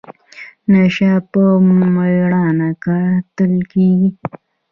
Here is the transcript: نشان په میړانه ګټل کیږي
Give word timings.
نشان 0.73 1.15
په 1.31 1.41
میړانه 1.95 2.69
ګټل 2.85 3.53
کیږي 3.71 4.09